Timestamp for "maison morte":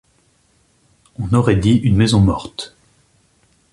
1.95-2.75